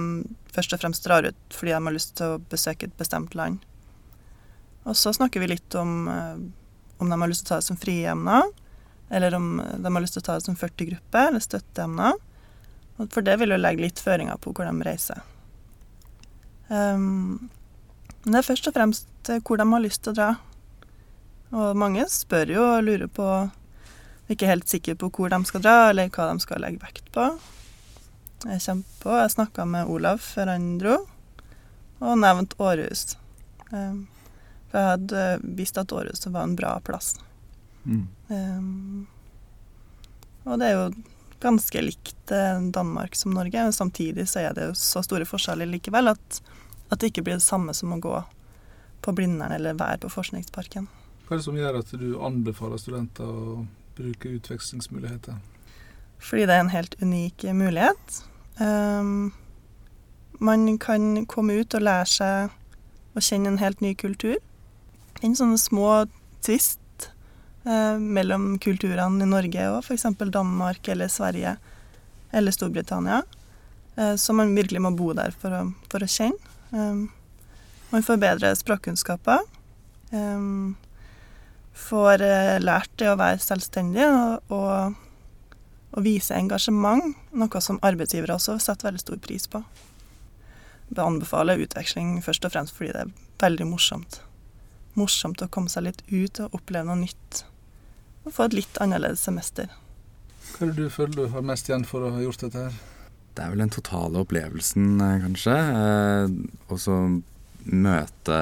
først 0.55 0.75
og 0.77 0.83
fremst 0.83 1.07
drar 1.07 1.27
ut 1.27 1.55
fordi 1.55 1.73
de 1.75 1.81
har 1.87 1.95
lyst 1.95 2.17
til 2.19 2.35
å 2.35 2.43
besøke 2.51 2.89
et 2.89 2.99
bestemt 2.99 3.35
land. 3.35 3.59
Og 4.85 4.97
så 4.99 5.15
snakker 5.17 5.43
vi 5.43 5.51
litt 5.55 5.75
om 5.81 6.07
eh, 6.13 6.45
om 7.03 7.11
de 7.11 7.19
har 7.21 7.31
lyst 7.31 7.45
til 7.45 7.51
å 7.51 7.55
ta 7.55 7.61
det 7.61 7.67
som 7.67 7.81
frie 7.81 8.07
emner, 8.11 8.47
eller 9.11 9.35
om 9.37 9.49
de 9.59 9.91
har 9.91 10.03
lyst 10.03 10.17
til 10.17 10.23
å 10.23 10.27
ta 10.29 10.37
det 10.39 10.47
som 10.47 10.57
40-gruppe 10.57 11.25
eller 11.29 11.43
støtteemner. 11.43 12.21
For 12.99 13.27
det 13.27 13.39
vil 13.41 13.55
jo 13.55 13.59
legge 13.59 13.87
litt 13.87 14.01
føringer 14.03 14.39
på 14.39 14.53
hvor 14.55 14.69
de 14.69 14.87
reiser. 14.87 15.23
Um, 16.69 17.51
men 18.25 18.33
det 18.33 18.41
er 18.41 18.47
først 18.47 18.69
og 18.71 18.77
fremst 18.77 19.31
eh, 19.31 19.43
hvor 19.45 19.61
de 19.61 19.67
har 19.69 19.83
lyst 19.85 20.05
til 20.05 20.15
å 20.15 20.19
dra. 20.19 20.29
Og 21.55 21.79
mange 21.79 22.07
spør 22.11 22.55
jo 22.55 22.63
og 22.65 22.87
lurer 22.87 23.11
på 23.13 23.27
Ikke 24.33 24.49
helt 24.49 24.71
sikre 24.71 24.97
på 24.97 25.11
hvor 25.13 25.29
de 25.29 25.39
skal 25.45 25.63
dra, 25.63 25.91
eller 25.91 26.09
hva 26.09 26.31
de 26.31 26.41
skal 26.41 26.63
legge 26.65 26.81
vekt 26.83 27.11
på. 27.13 27.27
Jeg 28.45 28.63
kommer 28.65 29.03
på 29.03 29.19
Jeg 29.21 29.35
snakka 29.37 29.67
med 29.69 29.91
Olav 29.93 30.23
før 30.25 30.55
han 30.55 30.79
dro, 30.81 30.97
og 32.01 32.19
nevnte 32.23 32.57
Århus. 32.59 33.19
Um, 33.71 34.07
For 34.71 34.81
jeg 34.81 34.95
hadde 34.95 35.27
visst 35.61 35.79
at 35.81 35.93
Århus 35.93 36.25
var 36.27 36.49
en 36.49 36.57
bra 36.57 36.79
plass. 36.85 37.15
Mm. 37.85 38.07
Um, 38.29 39.07
og 40.45 40.61
det 40.61 40.71
er 40.71 40.79
jo 40.79 40.89
ganske 41.41 41.83
likt 41.83 42.33
eh, 42.33 42.61
Danmark 42.75 43.17
som 43.17 43.35
Norge, 43.35 43.63
men 43.63 43.73
samtidig 43.73 44.29
så 44.29 44.45
er 44.45 44.57
det 44.57 44.69
jo 44.71 44.77
så 44.79 45.03
store 45.05 45.27
forskjeller 45.29 45.69
likevel 45.69 46.13
at, 46.15 46.41
at 46.91 47.01
det 47.01 47.13
ikke 47.13 47.25
blir 47.27 47.39
det 47.41 47.47
samme 47.47 47.75
som 47.77 47.95
å 47.95 48.01
gå 48.03 48.19
på 49.05 49.13
Blindern 49.13 49.53
eller 49.53 49.77
være 49.79 50.03
på 50.05 50.13
Forskningsparken. 50.15 50.89
Hva 51.25 51.35
er 51.35 51.41
det 51.41 51.47
som 51.47 51.59
gjør 51.59 51.81
at 51.81 51.93
du 52.01 52.09
anbefaler 52.25 52.81
studenter 52.81 53.29
å 53.29 53.65
bruke 53.97 54.33
utvekslingsmuligheter? 54.37 55.41
Fordi 56.25 56.47
det 56.49 56.57
er 56.57 56.65
en 56.65 56.73
helt 56.73 56.97
unik 57.03 57.45
mulighet. 57.57 58.21
Um, 58.61 59.33
man 60.41 60.79
kan 60.79 61.27
komme 61.27 61.61
ut 61.61 61.75
og 61.77 61.85
lære 61.85 62.09
seg 62.09 62.55
å 63.15 63.23
kjenne 63.23 63.53
en 63.53 63.61
helt 63.61 63.81
ny 63.85 63.95
kultur. 63.99 64.39
En 65.23 65.37
sånne 65.37 65.61
små 65.61 66.05
tvist 66.45 66.81
mellom 67.65 68.59
kulturene 68.61 69.25
i 69.25 69.29
Norge 69.29 69.67
og 69.73 69.79
f.eks. 69.81 70.05
Danmark 70.29 70.89
eller 70.93 71.09
Sverige 71.09 71.55
eller 72.35 72.53
Storbritannia. 72.53 73.23
Så 74.21 74.35
man 74.37 74.53
virkelig 74.53 74.83
må 74.85 74.91
bo 74.99 75.15
der 75.17 75.33
for 75.41 75.55
å, 75.55 75.63
for 75.89 76.05
å 76.05 76.09
kjenne. 76.11 76.53
Um, 76.75 77.07
man 77.95 78.03
får 78.03 78.19
bedre 78.21 78.51
språkkunnskaper. 78.59 79.45
Får 81.75 82.23
lært 82.63 82.93
det 82.99 83.11
å 83.11 83.19
være 83.19 83.43
selvstendig 83.43 84.05
og, 84.07 84.53
og, 84.55 84.99
og, 85.95 86.03
vise 86.07 86.37
engasjement, 86.39 87.17
noe 87.35 87.63
som 87.63 87.81
arbeidsgivere 87.87 88.37
også 88.37 88.61
setter 88.63 88.91
veldig 88.91 89.03
stor 89.03 89.19
pris 89.23 89.49
på. 89.51 89.63
Jeg 90.91 91.03
anbefaler 91.03 91.63
utveksling 91.65 92.21
først 92.23 92.47
og 92.47 92.55
fremst 92.55 92.77
fordi 92.77 92.93
det 92.95 93.07
er 93.07 93.15
veldig 93.43 93.67
morsomt. 93.73 94.21
Morsomt 94.95 95.43
å 95.43 95.51
komme 95.51 95.73
seg 95.73 95.89
litt 95.89 96.05
ut 96.13 96.45
og 96.45 96.55
oppleve 96.61 96.87
noe 96.91 97.03
nytt 97.03 97.43
og 98.25 98.33
få 98.33 98.49
et 98.49 98.59
litt 98.61 98.81
annerledes 98.83 99.25
semester. 99.27 99.71
Hva 100.55 100.67
er 100.67 100.73
det 100.73 100.87
du 100.87 100.93
føler 100.93 101.15
du 101.17 101.31
har 101.33 101.47
mest 101.47 101.69
igjen 101.69 101.87
for 101.89 102.07
å 102.07 102.13
ha 102.15 102.23
gjort 102.23 102.45
dette 102.47 102.67
her? 102.67 102.83
Det 103.35 103.43
er 103.43 103.51
vel 103.51 103.65
den 103.65 103.73
totale 103.75 104.21
opplevelsen, 104.23 105.01
eh, 105.03 105.17
kanskje. 105.25 105.55
Eh, 105.81 106.35
og 106.71 106.79
så 106.79 106.99
møte 107.65 108.39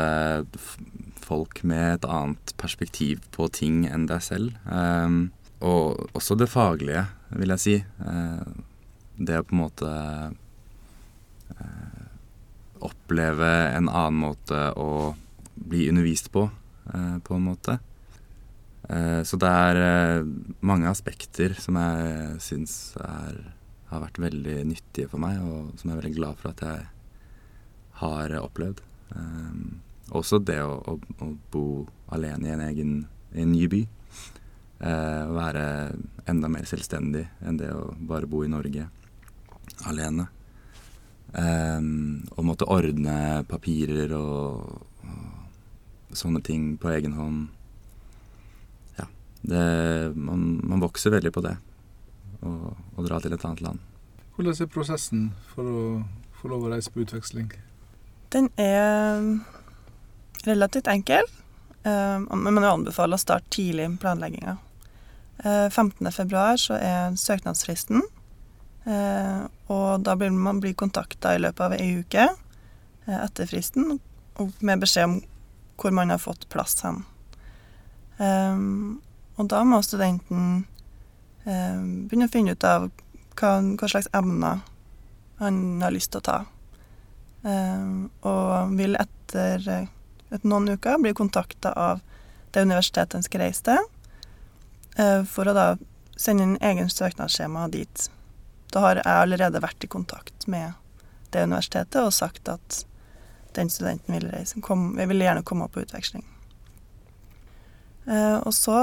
folk 1.22 1.62
med 1.64 1.94
et 1.94 2.04
annet 2.04 2.52
perspektiv 2.60 3.22
på 3.32 3.48
ting 3.48 3.86
enn 3.88 4.06
deg 4.10 4.20
selv. 4.22 4.58
Eh, 4.68 5.08
og 5.62 6.10
også 6.12 6.36
det 6.36 6.50
faglige, 6.52 7.06
vil 7.30 7.54
jeg 7.54 7.64
si. 7.64 7.76
Eh, 7.80 8.44
det 9.22 9.38
å 9.40 9.46
på 9.46 9.56
en 9.56 9.62
måte 9.62 9.92
eh, 11.56 12.04
oppleve 12.82 13.50
en 13.76 13.88
annen 13.88 14.20
måte 14.26 14.60
å 14.76 15.14
bli 15.54 15.86
undervist 15.88 16.32
på, 16.34 16.48
eh, 16.92 17.16
på 17.24 17.38
en 17.38 17.46
måte. 17.46 17.78
Eh, 18.88 19.22
så 19.22 19.38
det 19.38 19.48
er 19.48 19.80
eh, 19.80 20.26
mange 20.66 20.90
aspekter 20.90 21.54
som 21.60 21.78
jeg 21.78 22.40
syns 22.42 22.74
har 22.98 23.38
vært 24.02 24.18
veldig 24.22 24.62
nyttige 24.66 25.10
for 25.12 25.22
meg, 25.22 25.38
og 25.44 25.76
som 25.78 25.90
jeg 25.90 25.96
er 25.96 26.02
veldig 26.02 26.18
glad 26.18 26.40
for 26.40 26.52
at 26.52 26.64
jeg 26.66 26.86
har 28.02 28.36
opplevd. 28.40 28.80
Um, 29.12 29.82
også 30.16 30.40
det 30.40 30.58
å, 30.64 30.78
å, 30.88 30.96
å, 31.22 31.26
bo 31.52 31.64
alene 32.12 32.48
i 32.48 32.54
en 32.54 32.62
egen 32.64 32.94
i 33.36 33.44
en 33.44 33.52
ny 33.52 33.66
by. 33.70 33.82
Å 34.82 35.34
være 35.36 35.64
enda 36.26 36.48
mer 36.50 36.66
selvstendig 36.66 37.22
enn 37.46 37.60
det 37.60 37.68
å 37.70 37.92
bare 38.08 38.26
bo 38.26 38.40
i 38.42 38.50
Norge 38.50 38.88
alene. 39.86 40.26
Å 41.38 42.44
måtte 42.44 42.66
ordne 42.66 43.44
papirer 43.48 44.10
og, 44.18 44.82
og 45.06 46.18
sånne 46.18 46.42
ting 46.44 46.72
på 46.82 46.90
egen 46.96 47.14
hånd 47.14 47.46
det, 49.42 50.12
man, 50.14 50.60
man, 50.62 50.82
vokser 50.82 51.14
veldig 51.14 51.32
på 51.34 51.42
det. 51.44 51.56
Å 52.42 53.04
dra 53.06 53.20
til 53.22 53.34
et 53.34 53.44
annet 53.46 53.62
land. 53.62 53.82
Hvordan 54.36 54.56
er 54.64 54.70
prosessen 54.70 55.28
for 55.52 55.68
å 55.68 55.82
få 56.40 56.50
lov 56.50 56.66
å 56.66 56.72
reise 56.72 56.90
på 56.90 57.04
utveksling? 57.04 57.50
Den 58.32 58.48
er 58.60 59.22
relativt 60.46 60.90
enkel. 60.90 61.26
Uh, 61.82 62.22
men 62.22 62.54
man 62.54 62.66
anbefaler 62.68 63.18
å 63.18 63.22
starte 63.22 63.50
tidlig 63.54 63.88
med 63.90 64.00
planlegginga. 64.02 64.56
Uh, 65.42 65.68
15.2 65.68 66.42
så 66.62 66.78
er 66.78 67.16
søknadsfristen. 67.18 68.02
Uh, 68.86 69.46
og 69.70 70.02
da 70.06 70.16
blir 70.18 70.32
man 70.34 70.60
blir 70.62 70.74
kontakta 70.78 71.36
i 71.36 71.42
løpet 71.42 71.66
av 71.66 71.74
ei 71.76 72.00
uke 72.02 72.24
uh, 72.26 73.18
etter 73.20 73.46
fristen 73.50 74.00
med 74.58 74.82
beskjed 74.82 75.06
om 75.06 75.20
hvor 75.78 75.94
man 75.94 76.10
har 76.10 76.22
fått 76.22 76.48
plass 76.50 76.80
hen. 76.86 77.02
Og 79.40 79.48
da 79.48 79.62
må 79.64 79.80
studenten 79.84 80.66
eh, 81.44 81.80
begynne 81.80 82.28
å 82.28 82.32
finne 82.32 82.56
ut 82.56 82.66
av 82.68 82.90
hva, 83.38 83.52
hva, 83.60 83.88
slags 83.88 84.10
emner 84.12 84.60
han 85.40 85.82
har 85.82 85.94
lyst 85.94 86.12
til 86.12 86.22
å 86.22 86.26
ta. 86.28 86.38
Eh, 87.48 87.88
og 88.28 88.76
vil 88.78 88.98
etter 89.00 89.70
et 90.32 90.44
noen 90.48 90.74
uker 90.76 91.00
bli 91.00 91.14
kontakta 91.16 91.72
av 91.72 92.02
det 92.52 92.62
universitetet 92.62 93.18
han 93.18 93.24
skal 93.26 93.44
reise 93.46 93.64
til, 93.68 93.88
eh, 94.96 95.24
for 95.24 95.48
å 95.48 95.56
da 95.56 95.66
sende 96.16 96.46
inn 96.46 96.58
egen 96.60 96.90
søknadsskjema 96.92 97.68
dit. 97.72 98.08
Da 98.72 98.80
har 98.80 99.00
jeg 99.00 99.08
allerede 99.08 99.60
vært 99.60 99.84
i 99.84 99.90
kontakt 99.90 100.46
med 100.46 100.72
det 101.32 101.44
universitetet 101.48 102.00
og 102.02 102.12
sagt 102.12 102.48
at 102.48 102.84
den 103.56 103.70
studenten 103.70 104.14
vil 104.16 104.30
reise. 104.32 104.60
Kom, 104.64 104.92
jeg 104.98 105.08
vil 105.08 105.24
gjerne 105.24 105.44
komme 105.44 105.66
opp 105.66 105.76
på 105.76 105.84
utveksling. 105.84 106.24
Eh, 108.06 108.36
og 108.36 108.54
så 108.54 108.76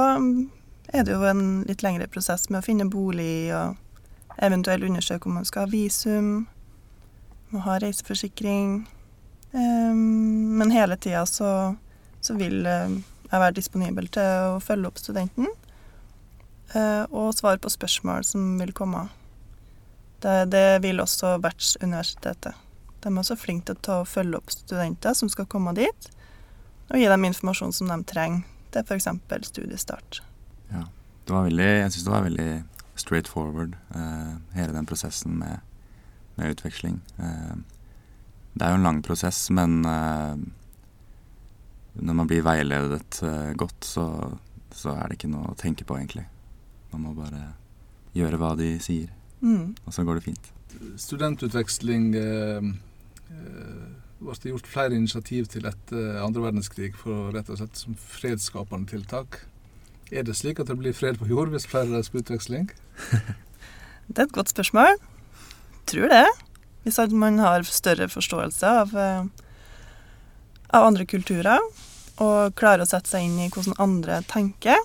er 0.88 1.04
det 1.06 1.14
jo 1.14 1.26
en 1.28 1.64
litt 1.68 1.84
lengre 1.84 2.08
prosess 2.12 2.48
med 2.50 2.62
å 2.62 2.66
finne 2.66 2.88
bolig 2.90 3.52
og 3.56 3.76
eventuelt 4.40 4.86
undersøke 4.88 5.28
om 5.28 5.40
man 5.40 5.48
skal 5.48 5.66
ha 5.68 5.72
visum, 5.74 6.48
må 7.52 7.64
ha 7.66 7.80
reiseforsikring. 7.82 8.82
Eh, 9.52 9.94
men 9.94 10.76
hele 10.76 10.98
tida 10.98 11.26
så, 11.28 11.52
så, 12.22 12.38
vil 12.40 12.64
eh, 12.66 13.00
jeg 13.30 13.44
være 13.44 13.58
disponibel 13.60 14.08
til 14.14 14.56
å 14.56 14.62
følge 14.64 14.92
opp 14.92 15.02
studenten 15.02 15.52
og 16.70 17.32
svare 17.34 17.58
på 17.58 17.70
spørsmål 17.74 18.22
som 18.30 18.44
vil 18.60 18.70
komme. 18.78 19.00
Det, 20.22 20.52
det 20.54 20.84
vil 20.84 21.02
også 21.02 21.40
Vertsuniversitetet. 21.42 22.60
De 23.02 23.10
er 23.10 23.18
også 23.18 23.38
flinke 23.42 23.74
til 23.74 24.04
å 24.04 24.06
følge 24.06 24.38
opp 24.38 24.54
studenter 24.54 25.18
som 25.18 25.32
skal 25.34 25.48
komme 25.50 25.74
dit, 25.74 26.10
og 26.94 27.02
gi 27.02 27.08
dem 27.10 27.26
informasjon 27.26 27.74
som 27.74 27.90
de 27.90 27.98
trenger 28.06 28.46
til 28.74 28.86
f.eks. 28.86 29.08
studiestart. 29.50 30.22
Ja. 30.72 30.86
Det 31.26 31.36
var 31.36 31.46
veldig, 31.46 31.66
jeg 31.66 31.92
syns 31.94 32.06
det 32.06 32.14
var 32.14 32.24
veldig 32.26 32.52
straight 33.00 33.28
forward, 33.28 33.76
eh, 33.96 34.32
hele 34.56 34.74
den 34.74 34.86
prosessen 34.86 35.38
med, 35.40 35.60
med 36.36 36.56
utveksling. 36.56 37.02
Eh, 37.18 37.56
det 38.54 38.66
er 38.66 38.74
jo 38.74 38.80
en 38.80 38.88
lang 38.88 39.02
prosess, 39.06 39.50
men 39.54 39.86
eh, 39.86 40.42
når 42.00 42.18
man 42.18 42.28
blir 42.28 42.42
veiledet 42.46 43.22
godt, 43.56 43.86
så, 43.86 44.06
så, 44.72 44.96
er 44.96 45.08
det 45.08 45.20
ikke 45.20 45.32
noe 45.32 45.54
å 45.54 45.58
tenke 45.60 45.86
på, 45.86 45.98
egentlig. 46.00 46.26
Man 46.92 47.06
må 47.06 47.14
bare 47.18 47.54
gjøre 48.18 48.40
hva 48.42 48.56
de 48.58 48.74
sier, 48.82 49.14
mm. 49.42 49.86
og 49.86 49.94
så 49.94 50.06
går 50.08 50.20
det 50.20 50.26
fint. 50.32 50.52
Studentutveksling 50.98 52.10
ble 54.20 54.36
det 54.36 54.52
gjort 54.52 54.68
flere 54.68 54.98
initiativ 54.98 55.48
til 55.54 55.68
etter 55.70 56.20
andre 56.24 56.44
verdenskrig 56.44 56.92
for 57.00 57.32
rett 57.36 57.50
og 57.52 57.62
slett 57.62 57.80
som 57.80 57.96
fredsskapende 57.96 58.92
tiltak. 58.92 59.42
Er 60.12 60.26
det 60.26 60.36
slik 60.40 60.60
at 60.60 60.68
det 60.72 60.80
blir 60.80 60.96
fred 60.96 61.20
på 61.22 61.30
jord 61.30 61.52
hvis 61.54 61.68
flere 61.70 61.92
reiser 61.94 62.14
på 62.14 62.24
utveksling? 62.24 62.70
det 64.10 64.18
er 64.18 64.26
et 64.26 64.36
godt 64.36 64.52
spørsmål. 64.52 64.98
Tror 65.90 66.12
det. 66.12 66.26
Hvis 66.84 67.00
man 67.12 67.40
har 67.40 67.64
større 67.64 68.10
forståelse 68.10 68.74
av, 68.82 68.96
eh, 68.98 69.24
av 70.74 70.88
andre 70.90 71.06
kulturer 71.06 71.62
og 72.20 72.56
klarer 72.60 72.84
å 72.84 72.90
sette 72.90 73.12
seg 73.12 73.28
inn 73.28 73.40
i 73.40 73.50
hvordan 73.54 73.78
andre 73.80 74.20
tenker. 74.28 74.82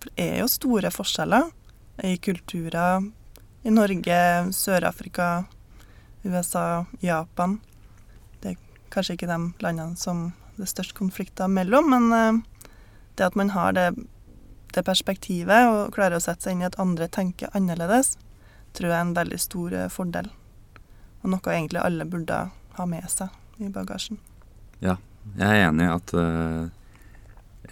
For 0.00 0.08
det 0.14 0.30
er 0.30 0.40
jo 0.40 0.48
store 0.48 0.92
forskjeller 0.94 1.50
i 2.04 2.16
kulturer 2.22 3.04
i 3.64 3.72
Norge, 3.72 4.20
Sør-Afrika, 4.52 5.46
USA, 6.24 6.84
Japan 7.04 7.58
kanskje 8.94 9.18
ikke 9.18 9.30
de 9.30 9.38
landene 9.64 9.98
som 10.00 10.30
det 10.54 10.68
er 10.68 10.70
størst 10.70 10.94
konflikter 10.94 11.50
mellom, 11.50 11.90
men 11.90 12.12
eh, 12.14 12.68
det 13.18 13.26
at 13.28 13.38
man 13.38 13.50
har 13.54 13.74
det, 13.74 13.88
det, 14.74 14.84
perspektivet 14.86 15.70
og 15.70 15.94
klarer 15.96 16.18
å 16.18 16.22
sette 16.22 16.46
seg 16.46 16.56
inn 16.56 16.62
i 16.64 16.68
at 16.68 16.78
andre 16.82 17.08
tenker 17.10 17.50
annerledes, 17.58 18.14
tror 18.74 18.90
jeg 18.90 18.98
er 18.98 19.06
en 19.08 19.16
veldig 19.18 19.40
stor 19.42 19.74
eh, 19.74 19.90
fordel. 19.90 20.30
Og 21.24 21.32
noe 21.32 21.54
egentlig 21.54 21.82
alle 21.82 22.06
burde 22.06 22.44
ha 22.78 22.86
med 22.86 23.10
seg 23.10 23.62
i 23.62 23.70
bagasjen. 23.72 24.20
Ja, 24.82 24.98
jeg 25.38 25.48
er 25.48 25.68
enig 25.70 25.86
i 25.86 25.92
at 25.94 26.12
uh, 26.18 26.66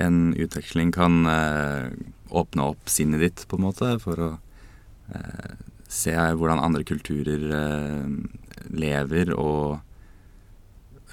en 0.00 0.20
utveksling 0.40 0.92
kan 0.94 1.26
uh, 1.28 1.90
åpne 2.32 2.68
opp 2.72 2.88
sinnet 2.88 3.20
ditt, 3.20 3.42
på 3.50 3.58
en 3.58 3.66
måte, 3.66 3.90
for 4.00 4.22
å 4.24 4.30
uh, 4.38 5.50
se 5.92 6.14
hvordan 6.14 6.62
andre 6.62 6.86
kulturer 6.88 7.42
lever 8.72 9.34
og 9.36 9.82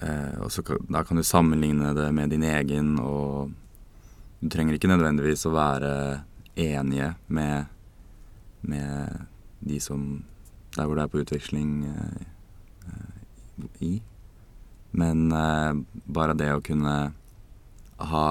eh, 0.06 0.36
og 0.44 0.52
så, 0.52 0.64
da 0.90 1.04
kan 1.04 1.20
du 1.20 1.24
sammenligne 1.24 1.94
det 1.98 2.10
med 2.16 2.34
din 2.34 2.44
egen, 2.44 2.98
og 3.00 3.52
du 4.40 4.50
trenger 4.52 4.78
ikke 4.78 4.92
nødvendigvis 4.92 5.46
å 5.50 5.56
være 5.56 5.94
enige 6.60 7.14
med, 7.28 7.66
med 8.62 9.26
de 9.60 9.80
som 9.84 10.24
Der 10.76 10.86
hvor 10.86 10.96
det 10.96 11.04
er 11.04 11.10
på 11.12 11.20
utveksling 11.24 11.70
eh, 11.90 12.26
eh 12.86 13.16
i. 13.84 14.02
Men 14.92 15.32
eh, 15.32 15.74
bare 16.06 16.36
det 16.38 16.52
å 16.54 16.62
kunne 16.64 16.94
ha 18.12 18.30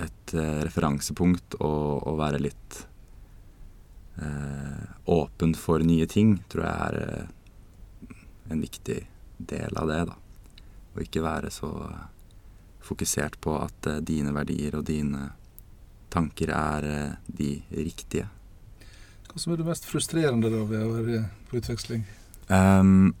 et 0.00 0.34
eh, 0.34 0.62
referansepunkt 0.64 1.58
og, 1.58 2.06
og, 2.06 2.14
være 2.22 2.40
litt 2.40 2.78
eh, 4.22 4.86
åpen 5.10 5.54
for 5.58 5.84
nye 5.84 6.06
ting, 6.08 6.38
tror 6.48 6.64
jeg 6.64 6.86
er 6.86 8.14
en 8.50 8.64
viktig 8.64 9.00
del 9.52 9.76
av 9.82 9.90
det. 9.90 10.00
da. 10.12 10.29
Og 10.94 11.04
ikke 11.04 11.22
være 11.22 11.52
så 11.54 11.70
fokusert 12.90 13.38
på 13.40 13.54
at 13.60 13.88
uh, 13.88 14.00
dine 14.04 14.32
verdier 14.34 14.78
og 14.78 14.86
dine 14.88 15.30
tanker 16.10 16.52
er 16.54 16.86
uh, 16.88 17.18
de 17.26 17.60
riktige. 17.70 18.26
Hva 19.30 19.38
som 19.38 19.54
er 19.54 19.60
det 19.60 19.68
mest 19.68 19.86
frustrerende 19.86 20.50
da 20.50 20.64
ved 20.66 20.82
å 20.82 20.94
være 20.96 21.24
på 21.50 21.60
utveksling? 21.60 22.02
Um, 22.50 23.12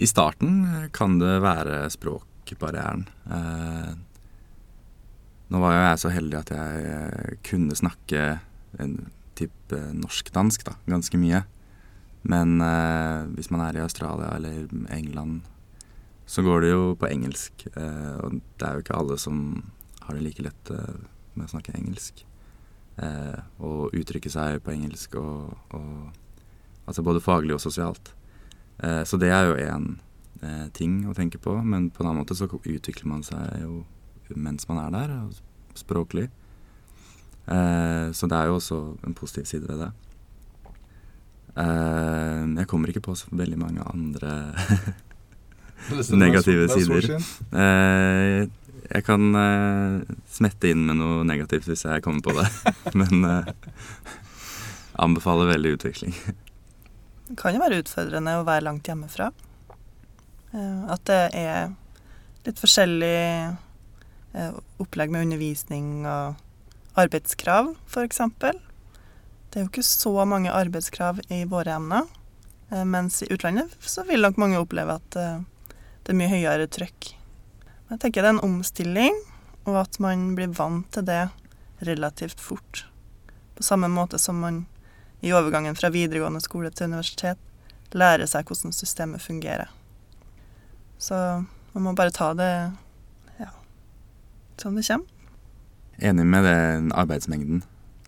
I 0.00 0.08
starten 0.08 0.88
kan 0.96 1.18
det 1.20 1.34
være 1.44 1.82
språkbarrieren. 1.92 3.04
Uh, 3.28 3.92
nå 5.52 5.60
var 5.60 5.74
jo 5.74 5.82
jeg 5.84 6.00
så 6.00 6.14
heldig 6.14 6.38
at 6.40 6.54
jeg 6.56 7.36
kunne 7.44 7.76
snakke 7.76 8.22
en 8.80 8.94
type 9.36 9.76
norsk-dansk 9.92 10.64
da, 10.64 10.78
ganske 10.88 11.20
mye. 11.20 11.42
Men 12.24 12.56
hvis 13.36 13.50
man 13.52 13.60
er 13.66 13.76
i 13.76 13.82
Australia 13.84 14.30
eller 14.32 14.64
England 14.88 15.44
så 16.26 16.42
går 16.42 16.64
det 16.64 16.70
jo 16.72 16.84
på 16.98 17.08
engelsk. 17.10 17.66
Eh, 17.76 18.14
og 18.24 18.40
det 18.58 18.66
er 18.66 18.76
jo 18.76 18.84
ikke 18.84 18.98
alle 19.00 19.18
som 19.20 19.40
har 20.04 20.16
det 20.16 20.24
like 20.24 20.44
lett 20.44 20.70
eh, 20.72 21.00
med 21.34 21.46
å 21.46 21.52
snakke 21.52 21.76
engelsk. 21.76 22.24
Eh, 22.96 23.40
og 23.58 23.94
uttrykke 23.96 24.30
seg 24.30 24.60
på 24.64 24.74
engelsk 24.76 25.16
og, 25.20 25.56
og 25.74 26.12
Altså 26.84 27.00
både 27.00 27.22
faglig 27.24 27.54
og 27.56 27.62
sosialt. 27.64 28.10
Eh, 28.82 29.02
så 29.08 29.16
det 29.16 29.30
er 29.32 29.46
jo 29.48 29.54
én 29.56 29.86
eh, 30.42 30.66
ting 30.76 31.04
å 31.08 31.14
tenke 31.16 31.40
på. 31.40 31.56
Men 31.64 31.90
på 31.90 32.02
en 32.02 32.10
annen 32.10 32.22
måte 32.22 32.36
så 32.36 32.48
utvikler 32.48 33.08
man 33.08 33.24
seg 33.24 33.62
jo 33.62 33.84
mens 34.36 34.68
man 34.68 34.80
er 34.82 34.92
der, 34.92 35.14
språklig. 35.76 36.28
Eh, 37.48 38.08
så 38.12 38.28
det 38.28 38.36
er 38.36 38.50
jo 38.50 38.58
også 38.58 38.80
en 39.06 39.16
positiv 39.16 39.48
side 39.48 39.68
ved 39.68 39.86
det. 39.86 39.92
jeg 41.54 42.66
kommer 42.66 42.90
ikke 42.90 43.04
på 43.04 43.14
så 43.14 43.28
veldig 43.30 43.58
mange 43.58 43.82
andre 43.86 44.30
negative 46.24 46.68
sider. 46.72 47.10
Eh, 47.54 48.44
jeg 48.84 49.06
kan 49.06 49.40
eh, 49.40 50.14
smette 50.30 50.70
inn 50.70 50.84
med 50.88 51.00
noe 51.00 51.24
negativt 51.26 51.68
hvis 51.70 51.86
jeg 51.86 52.04
kommer 52.04 52.24
på 52.24 52.36
det. 52.36 52.48
Men 53.00 53.24
eh, 53.28 53.52
anbefaler 55.00 55.54
veldig 55.54 55.76
utveksling. 55.78 56.14
Det 57.24 57.38
kan 57.40 57.56
jo 57.56 57.62
være 57.62 57.80
utfordrende 57.82 58.36
å 58.38 58.46
være 58.46 58.66
langt 58.66 58.88
hjemmefra. 58.90 59.30
Eh, 60.54 60.82
at 60.92 61.04
det 61.08 61.22
er 61.40 61.72
litt 62.44 62.60
forskjellig 62.60 63.16
eh, 64.36 64.58
opplegg 64.82 65.14
med 65.14 65.26
undervisning 65.26 66.04
og 66.04 67.00
arbeidskrav, 67.00 67.72
f.eks. 67.88 68.20
Det 68.44 69.58
er 69.58 69.64
jo 69.64 69.70
ikke 69.70 69.86
så 69.86 70.12
mange 70.28 70.52
arbeidskrav 70.52 71.24
i 71.32 71.42
våre 71.48 71.78
emner. 71.78 72.06
Eh, 72.70 72.84
mens 72.84 73.22
i 73.24 73.30
utlandet 73.32 73.74
så 73.80 74.04
vil 74.08 74.22
nok 74.22 74.38
mange 74.40 74.60
oppleve 74.60 75.00
at 75.00 75.18
det 76.04 76.12
er 76.12 76.18
mye 76.18 76.32
høyere 76.32 76.68
trykk. 76.68 77.14
Jeg 77.90 78.00
tenker 78.00 78.24
det 78.24 78.28
er 78.28 78.36
en 78.36 78.44
omstilling, 78.44 79.16
og 79.64 79.80
at 79.86 79.96
man 80.02 80.34
blir 80.36 80.52
vant 80.52 80.88
til 80.92 81.06
det 81.08 81.22
relativt 81.84 82.40
fort. 82.40 82.84
På 83.56 83.64
samme 83.64 83.88
måte 83.88 84.18
som 84.20 84.40
man 84.42 84.64
i 85.24 85.32
overgangen 85.32 85.76
fra 85.78 85.88
videregående 85.94 86.42
skole 86.44 86.68
til 86.74 86.90
universitet 86.92 87.40
lærer 87.96 88.28
seg 88.28 88.44
hvordan 88.48 88.74
systemet 88.74 89.22
fungerer. 89.22 89.70
Så 90.98 91.16
man 91.72 91.86
må 91.86 91.94
bare 91.96 92.12
ta 92.14 92.32
det 92.36 92.52
ja, 93.38 93.50
som 94.60 94.76
det 94.76 94.84
kommer. 94.86 95.08
Enig 96.04 96.26
med 96.26 96.44
den 96.44 96.90
arbeidsmengden. 96.92 97.62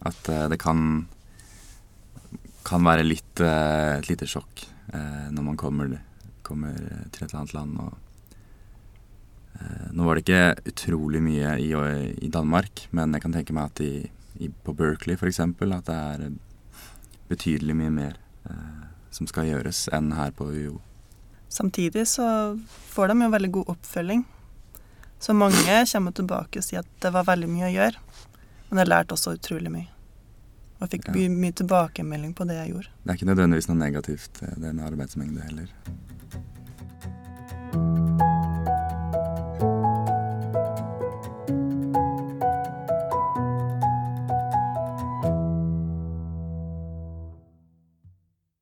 At 0.04 0.28
uh, 0.28 0.46
det 0.50 0.58
kan, 0.60 1.06
kan 2.66 2.84
være 2.84 3.06
litt, 3.06 3.40
uh, 3.40 3.96
et 3.96 4.10
lite 4.10 4.28
sjokk 4.28 4.66
uh, 4.92 5.30
når 5.32 5.46
man 5.46 5.56
kommer 5.60 5.96
kommer 6.46 6.76
til 7.12 7.26
et 7.26 7.30
eller 7.30 7.40
annet 7.42 7.54
land. 7.56 7.78
Og, 7.82 7.94
eh, 9.58 9.86
nå 9.92 10.06
var 10.06 10.18
det 10.18 10.24
ikke 10.26 10.72
utrolig 10.72 11.22
mye 11.24 11.56
i, 11.62 11.70
i, 12.22 12.30
Danmark, 12.32 12.86
men 12.96 13.14
jeg 13.16 13.26
kan 13.26 13.36
tenke 13.36 13.56
meg 13.56 13.72
at 13.72 13.84
i, 13.84 13.94
i, 14.38 14.50
på 14.50 14.74
Berkeley 14.76 15.18
f.eks. 15.18 15.42
at 15.42 15.90
det 15.90 15.96
er 15.96 16.28
betydelig 17.30 17.76
mye 17.76 17.94
mer 17.94 18.20
eh, 18.48 18.86
som 19.10 19.28
skal 19.30 19.48
gjøres 19.50 19.86
enn 19.96 20.12
her 20.16 20.34
på 20.36 20.48
UiO. 20.52 20.78
Samtidig 21.48 22.06
så 22.10 22.28
får 22.92 23.10
de 23.10 23.20
jo 23.22 23.32
veldig 23.32 23.52
god 23.58 23.76
oppfølging. 23.76 24.24
Så 25.18 25.32
mange 25.32 25.84
kommer 25.92 26.12
tilbake 26.12 26.60
og 26.60 26.66
sier 26.66 26.82
at 26.84 26.90
det 27.02 27.12
var 27.14 27.26
veldig 27.26 27.48
mye 27.48 27.70
å 27.70 27.74
gjøre. 27.74 28.02
Men 28.68 28.82
jeg 28.82 28.90
lærte 28.90 29.16
også 29.16 29.36
utrolig 29.38 29.72
mye. 29.72 29.95
Og 30.76 30.90
fikk 30.92 31.08
ja. 31.08 31.28
mye 31.32 31.54
tilbakemelding 31.56 32.34
på 32.36 32.44
det 32.48 32.58
jeg 32.58 32.74
gjorde. 32.74 32.90
Det 33.02 33.12
er 33.12 33.20
ikke 33.20 33.30
nødvendigvis 33.30 33.70
noe 33.70 33.80
negativt, 33.80 34.42
eh, 34.42 34.58
det 34.60 34.74
med 34.74 34.84
arbeidsmengde 34.90 35.46
heller. 35.48 35.72